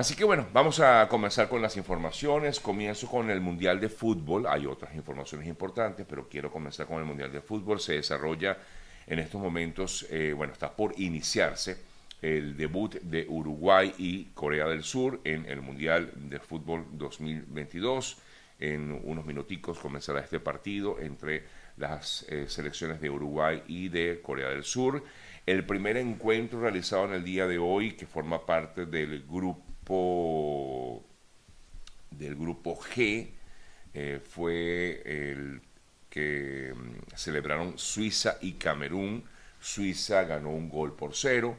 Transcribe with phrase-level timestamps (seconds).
[0.00, 2.58] Así que bueno, vamos a comenzar con las informaciones.
[2.58, 4.46] Comienzo con el Mundial de Fútbol.
[4.46, 7.80] Hay otras informaciones importantes, pero quiero comenzar con el Mundial de Fútbol.
[7.80, 8.56] Se desarrolla
[9.06, 11.76] en estos momentos, eh, bueno, está por iniciarse
[12.22, 18.16] el debut de Uruguay y Corea del Sur en el Mundial de Fútbol 2022.
[18.58, 21.44] En unos minuticos comenzará este partido entre
[21.76, 25.04] las eh, selecciones de Uruguay y de Corea del Sur.
[25.44, 29.69] El primer encuentro realizado en el día de hoy, que forma parte del grupo
[32.10, 33.28] del grupo G,
[33.92, 35.60] eh, fue el
[36.08, 39.24] que mm, celebraron Suiza y Camerún.
[39.60, 41.56] Suiza ganó un gol por cero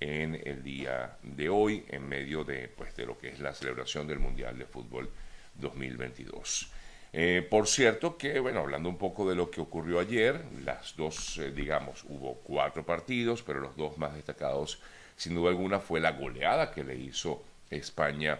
[0.00, 4.06] en el día de hoy, en medio de, pues, de lo que es la celebración
[4.06, 5.10] del Mundial de Fútbol
[5.54, 6.70] 2022.
[7.12, 11.38] Eh, por cierto que, bueno, hablando un poco de lo que ocurrió ayer, las dos,
[11.38, 14.80] eh, digamos, hubo cuatro partidos, pero los dos más destacados,
[15.16, 18.38] sin duda alguna, fue la goleada que le hizo España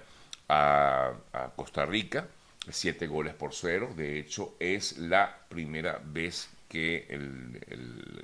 [0.49, 1.13] a,
[1.57, 2.27] Costa Rica,
[2.69, 3.93] siete goles por cero.
[3.97, 7.07] De hecho, es la primera vez que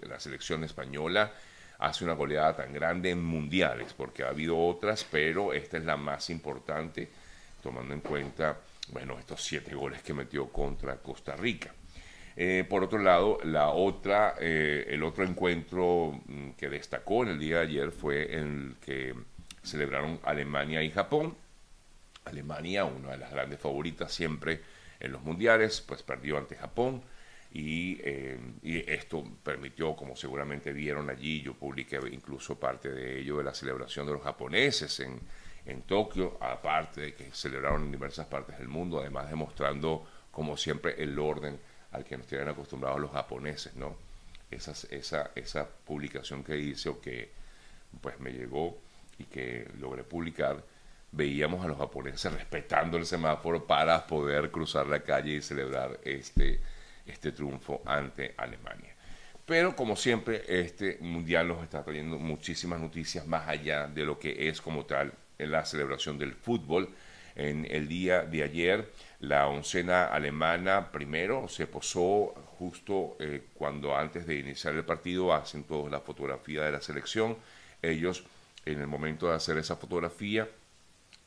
[0.03, 1.33] la selección española
[1.79, 5.97] hace una goleada tan grande en mundiales, porque ha habido otras, pero esta es la
[5.97, 7.09] más importante,
[7.63, 11.73] tomando en cuenta, bueno, estos siete goles que metió contra Costa Rica.
[12.37, 17.39] Eh, por otro lado, la otra, eh, el otro encuentro mm, que destacó en el
[17.39, 19.15] día de ayer fue el que
[19.63, 21.37] celebraron Alemania y Japón.
[22.25, 24.61] Alemania, una de las grandes favoritas siempre
[25.01, 27.03] en los mundiales, pues perdió ante Japón.
[27.53, 33.45] Eh, y, esto permitió, como seguramente vieron allí, yo publiqué incluso parte de ello, de
[33.45, 35.21] la celebración de los japoneses en,
[35.67, 41.03] en Tokio, aparte de que celebraron en diversas partes del mundo, además demostrando, como siempre,
[41.03, 41.59] el orden
[41.93, 43.97] al que nos tienen acostumbrados los japoneses, ¿no?
[44.51, 47.31] Esa, esa, esa publicación que hice o que
[48.01, 48.79] pues me llegó
[49.25, 50.65] que logré publicar,
[51.13, 56.61] veíamos a los japoneses respetando el semáforo para poder cruzar la calle y celebrar este
[57.11, 58.95] este triunfo ante Alemania.
[59.47, 64.49] Pero como siempre, este mundial nos está trayendo muchísimas noticias más allá de lo que
[64.49, 66.89] es como tal la celebración del fútbol.
[67.35, 74.27] En el día de ayer, la oncena alemana primero se posó justo eh, cuando antes
[74.27, 77.37] de iniciar el partido hacen todos la fotografía de la selección.
[77.83, 78.25] Ellos,
[78.73, 80.49] en el momento de hacer esa fotografía,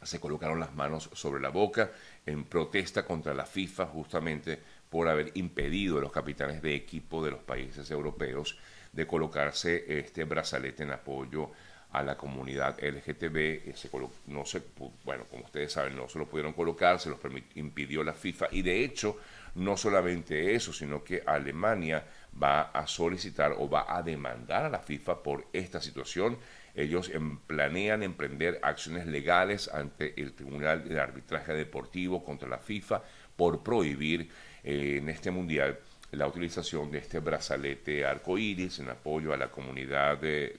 [0.01, 1.91] se colocaron las manos sobre la boca
[2.25, 4.59] en protesta contra la FIFA justamente
[4.89, 8.57] por haber impedido a los capitanes de equipo de los países europeos
[8.91, 11.51] de colocarse este brazalete en apoyo
[11.91, 13.75] a la comunidad LGTB.
[13.75, 13.89] Se
[14.27, 14.61] no se,
[15.03, 17.19] bueno, como ustedes saben, no se lo pudieron colocar, se los
[17.55, 19.17] impidió la FIFA y de hecho,
[19.55, 22.03] no solamente eso, sino que Alemania
[22.41, 26.37] va a solicitar o va a demandar a la FIFA por esta situación.
[26.75, 27.11] Ellos
[27.45, 33.03] planean emprender acciones legales ante el Tribunal de Arbitraje Deportivo contra la FIFA
[33.35, 34.29] por prohibir
[34.63, 35.77] eh, en este mundial
[36.11, 40.55] la utilización de este brazalete arcoíris en apoyo a la comunidad de,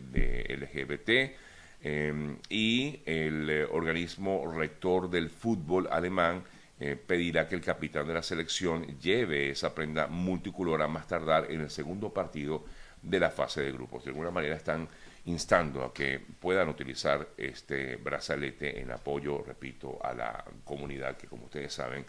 [0.49, 1.37] LGBT
[1.83, 6.43] em, y el eh, organismo rector del fútbol alemán
[6.81, 11.51] eh, pedirá que el capitán de la selección lleve esa prenda multicolor a más tardar
[11.51, 12.65] en el segundo partido
[13.01, 14.05] de la fase de grupos.
[14.05, 14.89] De alguna manera están
[15.27, 21.45] instando a que puedan utilizar este brazalete en apoyo, repito, a la comunidad que como
[21.45, 22.05] ustedes saben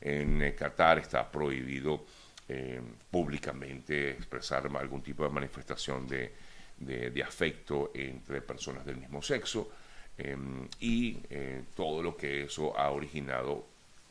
[0.00, 2.04] en Qatar está prohibido
[2.48, 6.32] eh, públicamente expresar algún tipo de manifestación de,
[7.24, 9.72] afecto entre personas del mismo sexo
[10.18, 13.66] em, y eh, todo lo que eso ha originado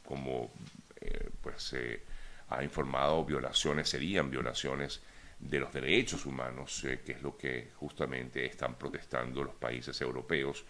[0.05, 0.51] como
[0.99, 2.01] eh, pues se
[2.49, 5.01] ha informado violaciones serían violaciones
[5.39, 10.63] de los derechos humanos que es lo que justamente están protestando los países europeos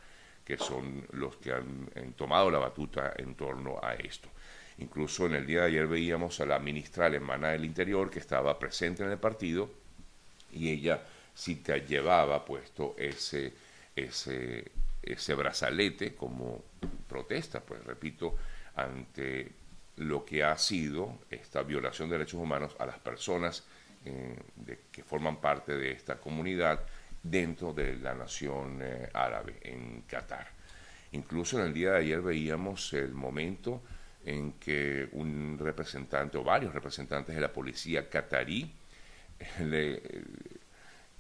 [0.44, 4.30] que son los que han tomado la batuta en torno a esto.
[4.78, 8.60] Incluso en el día de ayer veíamos a la ministra alemana del Interior que estaba
[8.60, 9.70] presente en el partido
[10.52, 11.02] y ella
[11.34, 13.54] sí te llevaba puesto ese,
[13.96, 14.72] ese,
[15.02, 16.64] ese brazalete como
[17.08, 18.36] protesta, pues repito,
[18.76, 19.52] ante
[19.98, 23.64] lo que ha sido esta violación de derechos humanos a las personas
[24.06, 24.38] eh,
[24.92, 26.80] que forman parte de esta comunidad
[27.24, 30.48] dentro de la nación eh, árabe en Qatar.
[31.12, 33.82] Incluso en el día de ayer veíamos el momento
[34.26, 38.72] en que un representante o varios representantes de la policía catarí
[39.62, 40.02] le,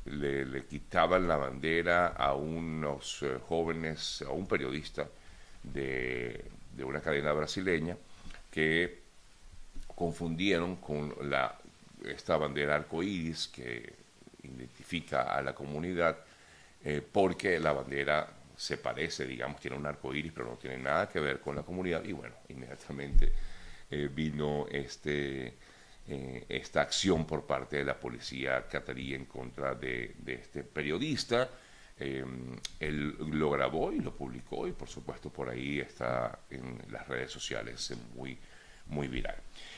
[0.05, 5.07] le, quitaban la bandera a unos eh, jóvenes, a un periodista
[5.63, 6.45] de,
[6.75, 7.97] de una cadena brasileña
[8.51, 9.01] que
[9.87, 11.57] confundieron con la,
[12.07, 13.93] esta bandera arcoíris que
[14.43, 16.17] identifica a la comunidad
[16.83, 21.09] eh, porque la bandera se parece, digamos, tiene un arco iris, pero no tiene nada
[21.09, 22.03] que ver con la comunidad.
[22.03, 23.33] Y bueno, inmediatamente
[23.89, 25.55] eh, vino este,
[26.07, 31.49] eh, esta acción por parte de la policía catarí en contra de, este periodista.
[31.97, 37.31] él lo grabó y lo publicó y por supuesto por ahí está en las redes
[37.31, 38.37] sociales muy,
[38.87, 39.37] muy viral.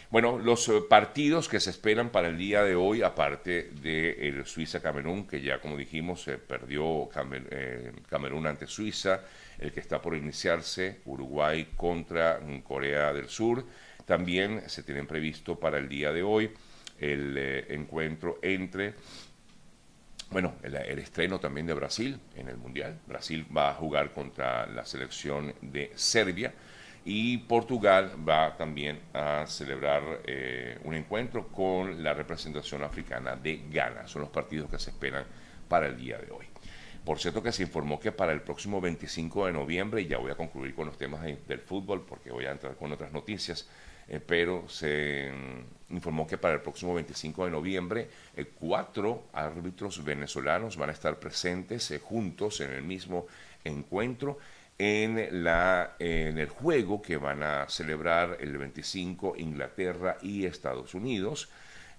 [0.09, 4.45] Bueno, los eh, partidos que se esperan para el día de hoy, aparte de el
[4.45, 7.09] Suiza-Camerún, que ya como dijimos se perdió
[7.51, 9.19] eh, Camerún ante Suiza,
[9.59, 13.65] el que está por iniciarse, Uruguay contra Corea del Sur,
[14.05, 16.51] también se tienen previsto para el día de hoy
[16.99, 18.95] el eh, encuentro entre
[20.29, 22.99] bueno, el, estreno también de Brasil en el Mundial.
[23.07, 26.53] Brasil va a jugar contra la selección de Serbia
[27.09, 34.05] y Portugal va también a celebrar eh, un encuentro con la representación africana de Ghana.
[34.09, 35.23] Son los partidos que se esperan
[35.69, 36.45] para el día de hoy.
[37.05, 40.31] Por cierto que se informó que para el próximo 25 de noviembre, y ya voy
[40.31, 43.69] a concluir con los temas del fútbol porque voy a entrar con otras noticias,
[44.09, 50.03] eh, pero se mm, informó que para el próximo 25 de noviembre eh, cuatro árbitros
[50.03, 53.27] venezolanos van a estar presentes juntos en el mismo
[53.63, 54.39] encuentro
[54.77, 61.49] en, la, en el juego que van a celebrar el 25 Inglaterra y Estados Unidos.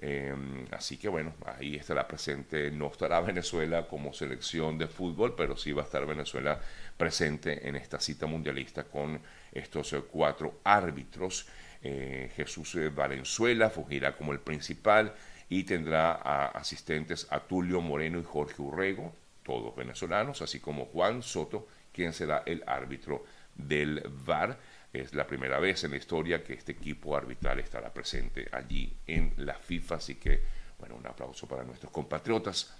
[0.00, 5.56] Em, así que bueno, ahí estará presente, no estará Venezuela como selección de fútbol, pero
[5.56, 6.60] sí va a estar Venezuela
[6.96, 9.20] presente en esta cita mundialista con
[9.52, 11.48] estos eh, cuatro árbitros.
[11.82, 15.14] Eh, Jesús eh, Valenzuela fugirá como el principal
[15.48, 21.22] y tendrá a asistentes a Tulio Moreno y Jorge Urrego, todos venezolanos, así como Juan
[21.22, 21.66] Soto
[21.98, 23.24] quién será el árbitro
[23.56, 24.56] del VAR.
[24.92, 29.34] Es la primera vez en la historia que este equipo arbitral estará presente allí en
[29.38, 30.40] la FIFA, así que,
[30.78, 32.72] bueno, un aplauso para nuestros compatriotas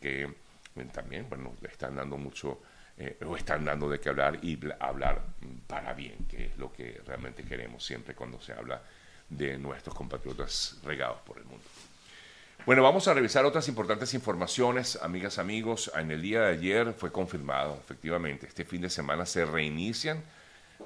[0.00, 0.28] que
[0.92, 2.60] también, bueno, están dando mucho,
[2.98, 5.22] eh, o están dando de qué hablar y hablar
[5.68, 8.82] para bien, que es lo que realmente queremos siempre cuando se habla
[9.28, 11.64] de nuestros compatriotas regados por el mundo.
[12.64, 15.90] Bueno, vamos a revisar otras importantes informaciones, amigas, amigos.
[15.94, 20.24] En el día de ayer fue confirmado, efectivamente, este fin de semana se reinician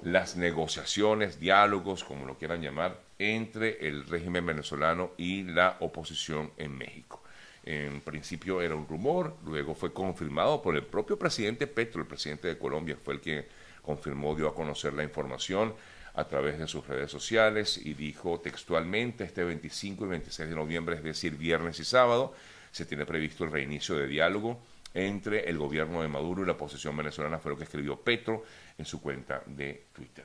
[0.02, 6.76] las negociaciones, diálogos, como lo quieran llamar, entre el régimen venezolano y la oposición en
[6.76, 7.22] México.
[7.64, 12.48] En principio era un rumor, luego fue confirmado por el propio presidente Petro, el presidente
[12.48, 13.48] de Colombia, fue el que
[13.82, 15.74] confirmó, dio a conocer la información
[16.20, 20.96] a través de sus redes sociales y dijo textualmente este 25 y 26 de noviembre,
[20.96, 22.34] es decir, viernes y sábado,
[22.70, 24.60] se tiene previsto el reinicio de diálogo
[24.94, 28.44] entre el gobierno de Maduro y la oposición venezolana, fue lo que escribió Petro
[28.76, 30.24] en su cuenta de Twitter.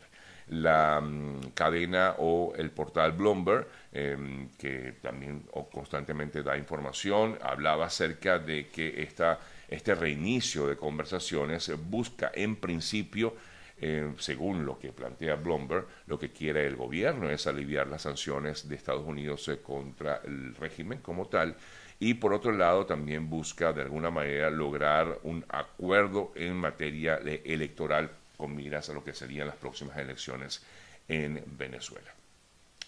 [0.50, 8.38] La mm, cadena o el portal Bloomberg, em, que también constantemente da información, hablaba acerca
[8.38, 13.36] de que esta, este reinicio de conversaciones busca en principio
[13.78, 18.70] eh, según lo que plantea Bloomberg, lo que quiere el gobierno es aliviar las sanciones
[18.70, 21.56] de Estados Unidos eh, contra el régimen como tal
[22.00, 28.12] y por otro lado también busca de alguna manera lograr un acuerdo en materia electoral
[28.38, 30.62] con miras a lo que serían las próximas elecciones
[31.08, 32.14] en Venezuela.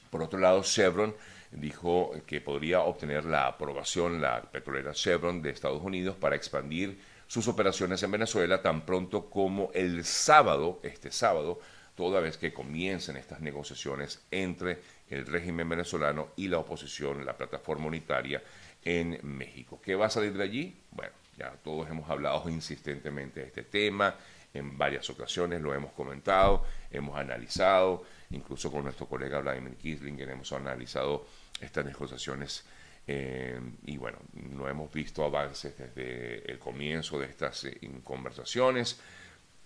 [0.09, 1.15] Por otro lado, Chevron
[1.51, 6.97] dijo que podría obtener la aprobación, la petrolera Chevron de Estados Unidos, para expandir
[7.27, 11.59] sus operaciones en Venezuela tan pronto como el sábado, este sábado,
[11.95, 17.87] toda vez que comiencen estas negociaciones entre el régimen venezolano y la oposición, la plataforma
[17.87, 18.41] unitaria
[18.83, 19.81] en México.
[19.83, 20.75] ¿Qué va a salir de allí?
[20.91, 24.15] Bueno, ya todos hemos hablado insistentemente de este tema,
[24.53, 30.51] en varias ocasiones lo hemos comentado, hemos analizado, incluso con nuestro colega Vladimir Kislinger hemos
[30.53, 31.25] analizado
[31.59, 32.63] estas negociaciones
[33.07, 38.99] eh, y bueno, no hemos visto avances desde el comienzo de estas eh, conversaciones.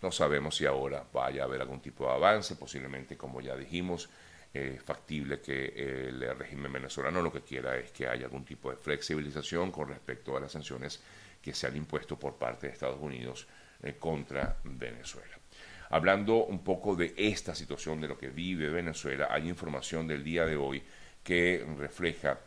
[0.01, 4.09] No sabemos si ahora vaya a haber algún tipo de avance, posiblemente, como ya dijimos,
[4.53, 5.65] es factible que
[6.09, 10.35] el régimen venezolano lo que quiera es que haya algún tipo de flexibilización con respecto
[10.35, 11.01] a las sanciones
[11.41, 13.47] que se han impuesto por parte de Estados Unidos
[13.81, 15.39] eh, contra Venezuela.
[15.89, 20.45] Hablando un poco de esta situación, de lo que vive Venezuela, hay información del día
[20.45, 20.83] de hoy
[21.23, 22.39] que refleja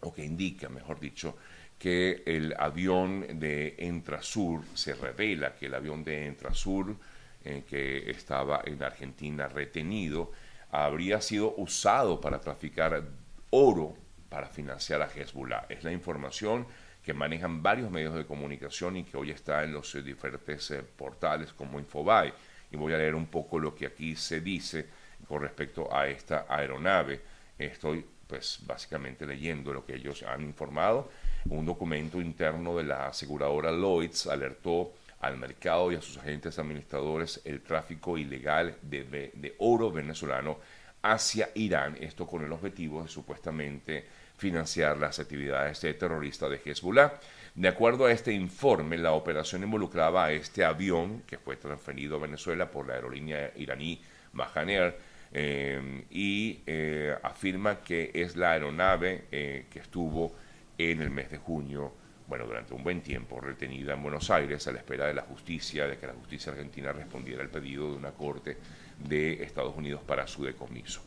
[0.00, 1.36] o que indica, mejor dicho,
[1.78, 6.96] que el avión de Entrasur, se revela que el avión de Entrasur,
[7.44, 10.32] eh, que estaba en Argentina retenido,
[10.70, 13.02] habría sido usado para traficar
[13.50, 13.94] oro
[14.28, 15.66] para financiar a Hezbollah.
[15.68, 16.66] Es la información
[17.02, 21.52] que manejan varios medios de comunicación y que hoy está en los diferentes eh, portales
[21.52, 22.32] como Infobae.
[22.72, 24.86] Y voy a leer un poco lo que aquí se dice
[25.28, 27.20] con respecto a esta aeronave.
[27.56, 31.10] Estoy pues básicamente leyendo lo que ellos han informado,
[31.48, 37.40] un documento interno de la aseguradora Lloyds alertó al mercado y a sus agentes administradores
[37.44, 40.58] el tráfico ilegal de, oro venezolano
[41.02, 44.04] hacia Irán, esto con el objetivo de supuestamente
[44.36, 47.14] financiar las actividades de terroristas de Hezbollah.
[47.54, 52.20] De acuerdo a este informe, la operación involucraba a este avión que fue transferido a
[52.20, 54.02] Venezuela por la aerolínea iraní
[54.32, 54.98] Mahaner
[55.32, 60.34] eh, y eh, afirma que es la aeronave eh, que estuvo
[60.78, 61.92] en el mes de junio,
[62.28, 65.86] bueno, durante un buen tiempo, retenida en Buenos Aires a la espera de la justicia,
[65.86, 68.56] de que la justicia argentina respondiera al pedido de una corte
[68.98, 71.02] de Estados Unidos para su decomiso.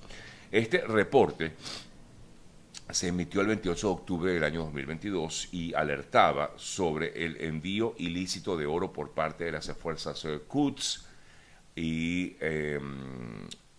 [0.52, 1.54] Este reporte
[2.90, 8.58] se emitió el 28 de octubre del año 2022 y alertaba sobre el envío ilícito
[8.58, 11.08] de oro por parte de las fuerzas Quds
[11.76, 12.80] y, eh,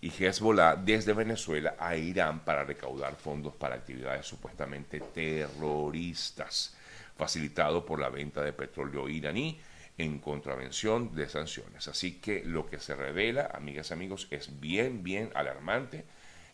[0.03, 6.75] y Hezbollah desde Venezuela a Irán para recaudar fondos para actividades supuestamente terroristas,
[7.17, 9.61] facilitado por la venta de petróleo iraní
[9.99, 11.87] en contravención de sanciones.
[11.89, 16.05] Así que lo que se revela, amigas y amigos, es bien, bien alarmante,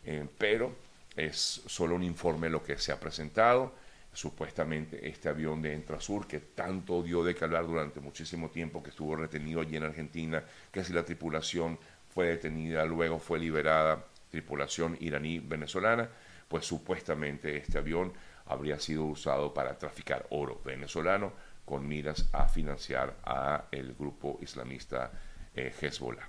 [0.03, 0.75] eh, pero
[1.15, 3.73] es solo un informe lo que se ha presentado.
[4.13, 8.89] Supuestamente este avión de Entrasur, que tanto dio de que hablar durante muchísimo tiempo, que
[8.89, 11.77] estuvo retenido allí en Argentina, que si la tripulación
[12.17, 16.09] fue detenida, luego fue liberada, tripulación iraní-venezolana,
[16.47, 18.11] pues supuestamente este avión
[18.47, 21.31] habría sido usado para traficar oro venezolano
[21.63, 25.11] con miras a financiar a el grupo islamista
[25.53, 26.27] eh, Hezbollah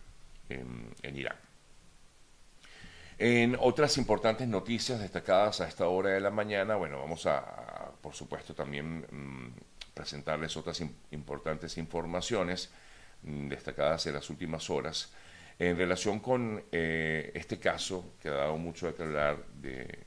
[0.50, 1.37] en Irán.
[3.16, 8.12] En otras importantes noticias destacadas a esta hora de la mañana, bueno, vamos a, por
[8.12, 12.71] supuesto, también mm, presentarles otras importantes informaciones
[13.23, 15.14] mm, destacadas en las últimas horas
[15.59, 19.99] en relación con eh, este caso que ha dado mucho de hablar de,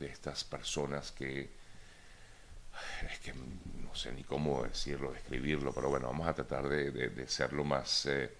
[0.00, 1.50] estas personas que
[3.10, 7.26] es que no sé ni cómo decirlo, describirlo, pero bueno, vamos a tratar de, de
[7.28, 8.30] ser lo más eh,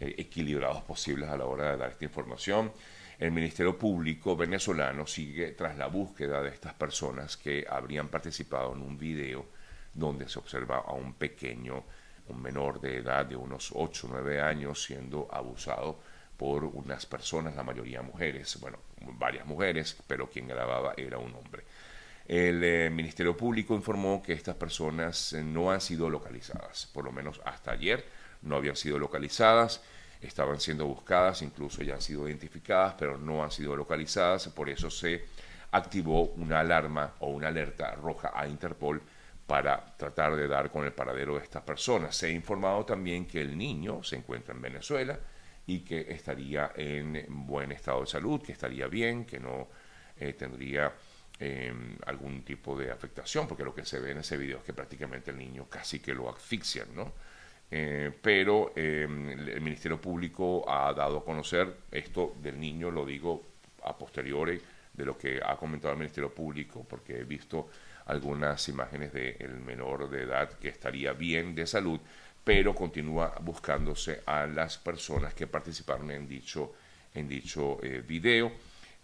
[0.00, 2.72] eh, equilibrados posibles a la hora de dar esta información.
[3.18, 8.82] El Ministerio Público venezolano sigue tras la búsqueda de estas personas que habrían participado en
[8.82, 9.46] un video
[9.94, 11.84] donde se observa a un pequeño,
[12.28, 15.98] un menor de edad de unos 8 o 9 años siendo abusado
[16.36, 18.78] por unas personas, la mayoría mujeres, bueno,
[19.18, 21.64] varias mujeres, pero quien grababa era un hombre.
[22.26, 27.12] El eh, Ministerio Público informó que estas personas eh, no han sido localizadas, por lo
[27.12, 28.04] menos hasta ayer
[28.42, 29.82] no habían sido localizadas,
[30.20, 34.90] estaban siendo buscadas, incluso ya han sido identificadas, pero no han sido localizadas, por eso
[34.90, 35.24] se
[35.70, 39.02] activó una alarma o una alerta roja a Interpol
[39.46, 42.16] para tratar de dar con el paradero de estas personas.
[42.16, 45.18] Se ha informado también que el niño se encuentra en Venezuela
[45.66, 49.68] y que estaría en buen estado de salud, que estaría bien, que no
[50.18, 50.92] eh, tendría
[51.38, 54.72] em, algún tipo de afectación, porque lo que se ve en ese video es que
[54.72, 57.12] prácticamente el niño casi que lo asfixian, ¿no?
[57.70, 63.42] Eh, pero em, el Ministerio Público ha dado a conocer esto del niño, lo digo
[63.82, 64.60] a posteriori
[64.92, 67.68] de lo que ha comentado el Ministerio Público, porque he visto
[68.06, 72.00] algunas imágenes del menor de edad que estaría bien de salud,
[72.44, 76.74] pero continúa buscándose a las personas que participaron en dicho,
[77.14, 78.52] en dicho eh, video.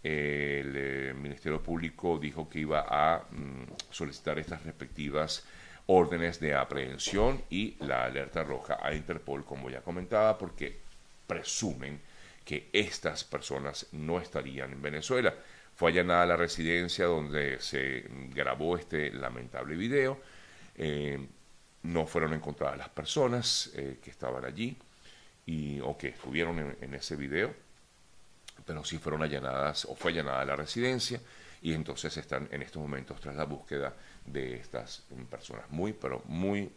[0.02, 5.44] el eh, Ministerio Público dijo que iba a mm, solicitar estas respectivas
[5.86, 10.78] órdenes de aprehensión y la alerta roja a Interpol, como ya comentaba, porque
[11.26, 12.00] presumen
[12.44, 15.34] que estas personas no estarían en Venezuela.
[15.80, 20.20] Fue allanada la residencia donde se grabó este lamentable video.
[20.76, 21.26] Eh,
[21.84, 24.76] no fueron encontradas las personas eh, que estaban allí
[25.46, 27.54] y, o que estuvieron en, ese video,
[28.66, 31.18] pero sí fueron allanadas o fue allanada la residencia
[31.62, 33.94] y entonces están en estos momentos tras la búsqueda
[34.26, 35.64] de estas personas.
[35.70, 36.70] Muy, pero muy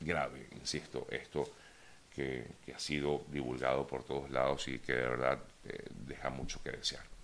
[0.00, 1.48] grave, insisto, esto
[2.12, 6.72] que, ha sido divulgado por todos lados y que de verdad eh, deja mucho que
[6.72, 7.19] desear.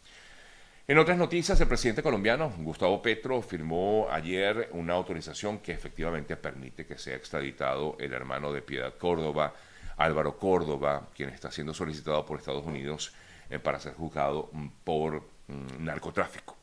[0.89, 6.87] En otras noticias, el presidente colombiano Gustavo Petro firmó ayer una autorización que efectivamente permite
[6.87, 9.53] que sea extraditado el hermano de Piedad Córdoba,
[9.97, 13.13] Álvaro Córdoba, quien está siendo solicitado por Estados Unidos
[13.51, 14.49] eh, para ser juzgado
[14.85, 16.57] por mm, narcotráfico.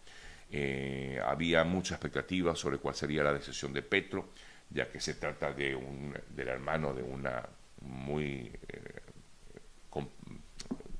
[0.49, 4.29] Eh, había mucha expectativa sobre cuál sería la decisión de Petro,
[4.69, 7.43] ya que se trata de un, del hermano de una
[7.81, 9.01] muy eh,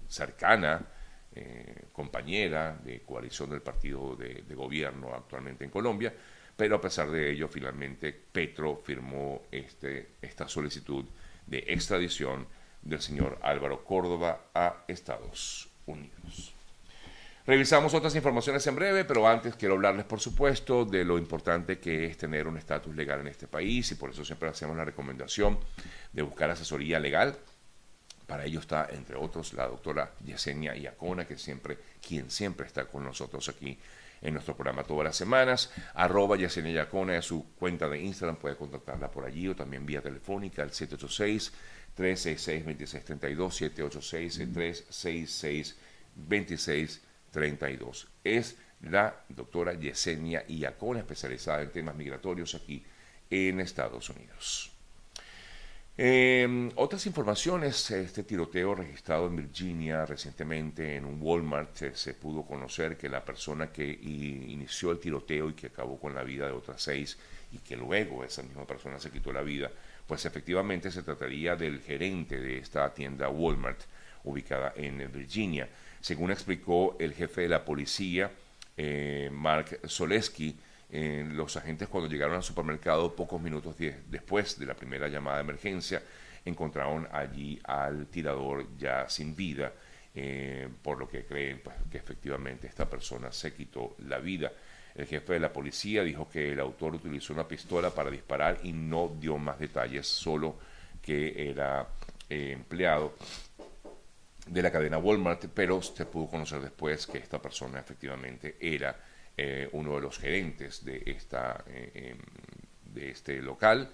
[0.10, 0.88] cercana
[1.36, 6.14] eh, compañera de coalición del partido de, de, gobierno actualmente en Colombia,
[6.56, 11.06] pero a pesar de ello, finalmente Petro firmó este, esta solicitud
[11.48, 12.48] de extradición
[12.82, 16.54] del señor Álvaro Córdoba a Estados Unidos.
[17.46, 22.06] Revisamos otras informaciones en breve, pero antes quiero hablarles, por supuesto, de lo importante que
[22.06, 25.60] es tener un estatus legal en este país y por eso siempre hacemos la recomendación
[26.14, 27.38] de buscar asesoría legal.
[28.28, 33.04] Para ello está, entre otros, la doctora Yesenia Iacona, que siempre, quien siempre está con
[33.04, 33.78] nosotros aquí
[34.22, 35.72] en nuestro programa todas las semanas.
[35.94, 40.02] Arroba Yesenia Iacona es su cuenta de Instagram, puede contactarla por allí o también vía
[40.02, 41.52] telefónica al 786
[41.96, 45.78] 366 2632 786 366
[46.16, 48.08] 2632 32.
[48.24, 52.86] Es la doctora Yesenia Iacona, especializada en temas migratorios aquí
[53.30, 54.73] en Estados Unidos.
[55.96, 62.42] Em, otras informaciones, este tiroteo registrado en Virginia recientemente en un Walmart, eh, se pudo
[62.44, 66.54] conocer que la persona que inició el tiroteo y que acabó con la vida de
[66.54, 67.16] otras seis
[67.52, 69.70] y que luego esa misma persona se quitó la vida,
[70.08, 73.82] pues efectivamente se trataría del gerente de esta tienda Walmart
[74.24, 75.70] ubicada en Virginia.
[76.02, 78.32] Según explicó el jefe de la policía,
[78.76, 80.56] eh, Mark Soleski,
[80.96, 83.76] eh, los agentes cuando llegaron al supermercado pocos minutos
[84.12, 86.04] después de la primera llamada de emergencia
[86.46, 89.74] encontraron allí al tirador ya sin vida,
[90.14, 94.52] eh, por lo que creen pues, que efectivamente esta persona se quitó la vida.
[94.94, 98.72] El jefe de la policía dijo que el autor utilizó una pistola para disparar y
[98.72, 100.60] no dio más detalles, solo
[101.02, 101.88] que era
[102.30, 103.16] empleado
[104.46, 108.96] de la cadena Walmart, pero se pudo conocer después que esta persona efectivamente era
[109.36, 112.20] eh, uno de los gerentes de, esta, eh, em,
[112.94, 113.90] de este local.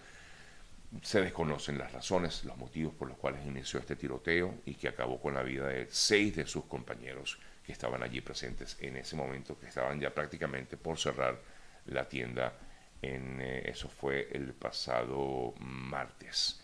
[1.02, 5.22] Se desconocen las razones, los motivos por los cuales inició este tiroteo y que acabó
[5.22, 9.58] con la vida de seis de sus compañeros que estaban allí presentes en ese momento,
[9.58, 11.40] que estaban ya prácticamente por cerrar
[11.86, 12.54] la tienda.
[13.02, 16.62] En, eh, eso fue el pasado martes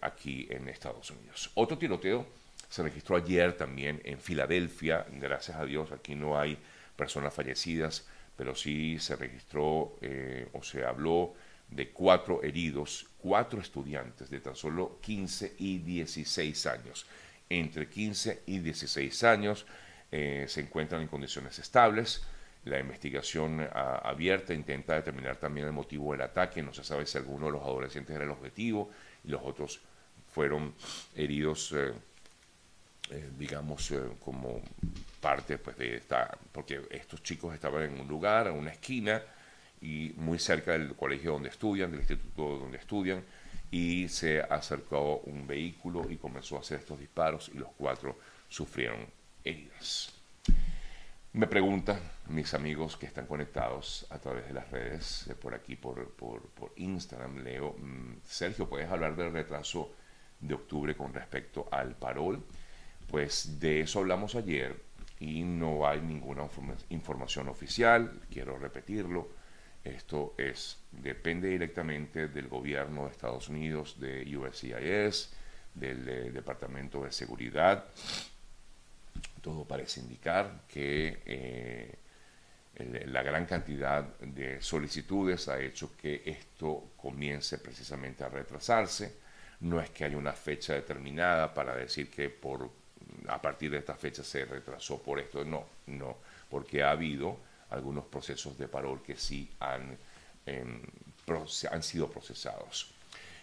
[0.00, 1.52] aquí en Estados Unidos.
[1.54, 2.26] Otro tiroteo
[2.68, 6.58] se registró ayer también en Filadelfia, gracias a Dios, aquí no hay
[6.96, 8.06] personas fallecidas,
[8.36, 11.34] pero sí se registró eh, o se habló
[11.68, 17.06] de cuatro heridos, cuatro estudiantes de tan solo 15 y 16 años.
[17.48, 19.66] Entre 15 y 16 años
[20.10, 22.22] eh, se encuentran en condiciones estables.
[22.64, 26.62] La investigación abierta intenta determinar también el motivo del ataque.
[26.62, 28.90] No se sabe si alguno de los adolescentes era el objetivo
[29.24, 29.80] y los otros
[30.32, 30.74] fueron
[31.14, 31.72] heridos.
[31.72, 31.92] Eh,
[33.12, 34.62] eh, digamos, eh, como
[35.20, 39.22] parte pues, de esta, porque estos chicos estaban en un lugar, en una esquina,
[39.82, 43.22] y muy cerca del colegio donde estudian, del instituto donde estudian,
[43.70, 49.06] y se acercó un vehículo y comenzó a hacer estos disparos y los cuatro sufrieron
[49.44, 50.12] heridas.
[51.34, 51.98] Me preguntan
[52.28, 56.42] mis amigos que están conectados a través de las redes, eh, por aquí, por, por,
[56.76, 59.92] Instagram, Leo, mm, Sergio, ¿puedes hablar del retraso
[60.40, 62.42] de octubre con respecto al parol?
[63.08, 64.76] Pues de eso hablamos ayer
[65.20, 66.48] y no hay ninguna
[66.88, 69.28] información oficial, quiero repetirlo.
[69.84, 75.32] Esto es, depende directamente del gobierno de Estados Unidos, de USCIS,
[75.74, 77.86] del eh, Departamento de Seguridad.
[79.40, 81.98] Todo parece indicar que eh,
[83.06, 89.20] la gran cantidad de solicitudes ha hecho que esto comience precisamente a retrasarse.
[89.60, 92.70] No es que haya una fecha determinada para decir que por
[93.28, 95.44] a partir de esta fecha se retrasó por esto.
[95.44, 96.16] No, no,
[96.50, 97.38] porque ha habido
[97.70, 99.96] algunos procesos de parol que sí han,
[100.46, 100.82] em,
[101.70, 102.92] han sido procesados.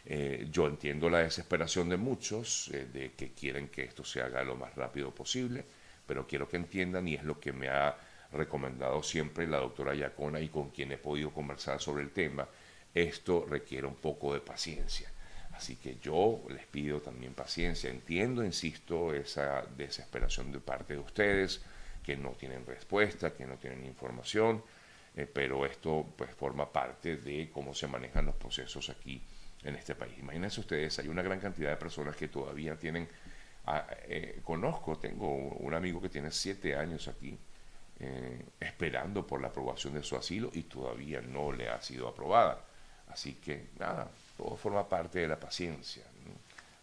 [0.06, 4.44] Eh, yo entiendo la desesperación de muchos, eh, de que quieren que esto se haga
[4.44, 5.66] lo más rápido posible,
[6.06, 7.96] pero quiero que entiendan, y es lo que me ha
[8.32, 12.48] recomendado siempre la doctora Yacona y con quien he podido conversar sobre el tema,
[12.94, 15.12] esto requiere un poco de paciencia.
[15.60, 17.90] Así que yo les pido también paciencia.
[17.90, 21.62] Entiendo, insisto, esa desesperación de parte de ustedes,
[22.02, 24.64] que no tienen respuesta, que no tienen información,
[25.18, 29.22] eh, pero esto pues forma parte de cómo se manejan los procesos aquí
[29.62, 30.18] en este país.
[30.18, 33.10] Imagínense ustedes, hay una gran cantidad de personas que todavía tienen,
[33.66, 37.38] ah, eh, conozco, tengo un amigo que tiene siete años aquí
[38.00, 42.64] eh, esperando por la aprobación de su asilo y todavía no le ha sido aprobada.
[43.10, 46.04] Así que nada, todo forma parte de la paciencia.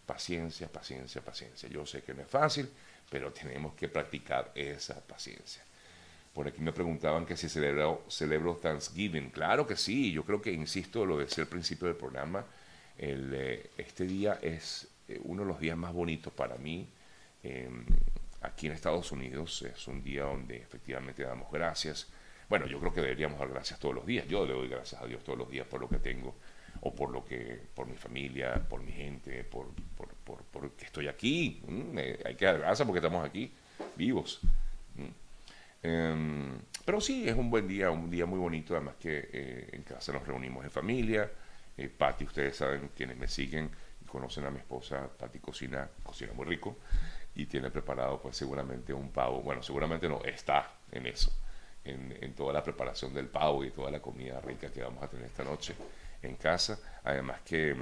[0.04, 1.68] Paciencia, paciencia, paciencia.
[1.70, 2.68] Yo sé que no es fácil,
[3.10, 5.64] pero tenemos que practicar esa paciencia.
[6.34, 9.30] Por aquí me preguntaban que si celebro, celebro Thanksgiving.
[9.30, 12.44] Claro que sí, yo creo que, insisto, lo decía al principio del programa,
[12.98, 16.86] eh, este día es eh, uno de los días más bonitos para mí.
[17.42, 17.86] Em,
[18.42, 22.06] aquí en Estados Unidos es un día donde efectivamente damos gracias.
[22.50, 24.28] Bueno, yo creo que deberíamos dar gracias todos los días.
[24.28, 26.34] Yo le doy gracias a Dios todos los días por lo que tengo
[26.86, 31.08] o por lo que, por mi familia, por mi gente, por, por, por, que estoy
[31.08, 31.60] aquí.
[31.66, 33.52] Mm, eh, hay que dar gracias porque estamos aquí,
[33.96, 34.40] vivos.
[34.94, 35.26] Mm.
[35.82, 39.82] Em, pero sí, es un buen día, un día muy bonito, además que eh, en
[39.82, 41.30] casa nos reunimos en familia.
[41.76, 43.68] Eh, Patti, ustedes saben, quienes me siguen
[44.00, 46.76] y conocen a mi esposa, Patti cocina, cocina muy rico
[47.34, 51.30] y tiene preparado pues seguramente un pavo, bueno, seguramente no, está en eso,
[51.84, 55.08] en, en toda la preparación del pavo y toda la comida rica que vamos a
[55.08, 55.74] tener esta noche
[56.26, 56.78] en casa.
[57.04, 57.76] Además que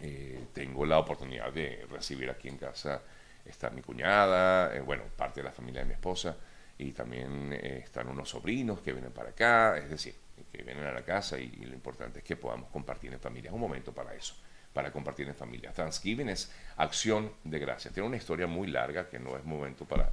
[0.00, 3.02] eh, tengo la oportunidad de recibir aquí en casa,
[3.44, 6.36] está mi cuñada, eh, bueno, parte de la familia de mi esposa,
[6.78, 10.14] y también eh, están unos sobrinos que vienen para acá, es decir,
[10.50, 13.48] que vienen a la casa y, lo importante es que podamos compartir en familia.
[13.48, 14.34] Es un momento para eso,
[14.72, 15.72] para compartir en familia.
[15.72, 17.94] Thanksgiving es acción de gracias.
[17.94, 20.10] Tiene una historia muy larga que no es momento para,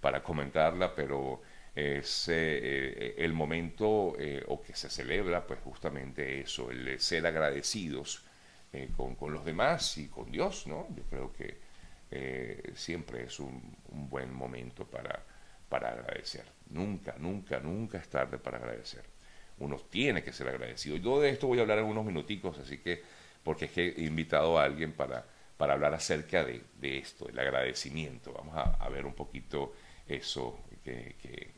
[0.00, 1.40] para comentarla, pero
[1.80, 4.16] es el momento
[4.46, 8.24] o que se celebra pues justamente eso, el ser agradecidos
[8.72, 10.86] eh, con, con, los demás y con Dios, ¿no?
[10.94, 11.58] Yo creo que
[12.12, 13.76] eh, siempre es un,
[14.08, 15.24] buen momento para,
[15.68, 16.44] para agradecer.
[16.68, 19.02] Nunca, nunca, nunca es tarde para agradecer.
[19.58, 20.96] Uno tiene que ser agradecido.
[20.96, 23.02] Yo de esto voy a hablar en unos minuticos, así que,
[23.42, 27.38] porque es que he invitado a alguien para, para hablar acerca de, de esto, el
[27.40, 28.32] agradecimiento.
[28.32, 29.74] Vamos a, ver un poquito
[30.06, 31.50] eso que,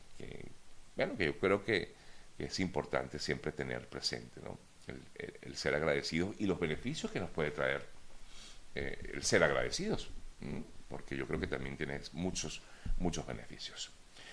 [0.95, 1.93] bueno, que yo creo que
[2.37, 4.57] es importante siempre tener presente, ¿no?
[5.41, 7.85] el, ser agradecidos y los beneficios que nos puede traer
[8.75, 10.09] eh, el ser agradecidos,
[10.89, 12.61] porque yo creo que también tiene muchos,
[12.97, 13.91] muchos beneficios.